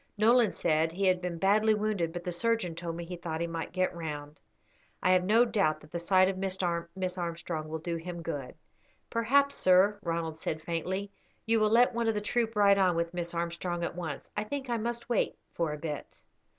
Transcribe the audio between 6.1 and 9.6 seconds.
of Miss Armstrong will do him good." "Perhaps,